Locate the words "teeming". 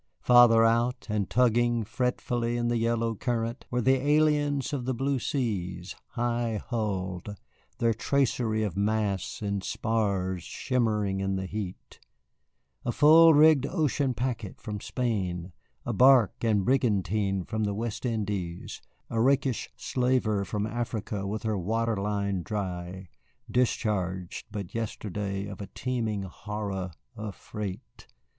25.67-26.23